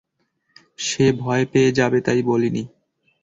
সে 0.79 1.05
ভয় 1.13 1.43
পেয়ে 1.51 1.71
যাবে 1.71 1.99
তাই 2.01 2.19
বলিনি। 2.23 2.63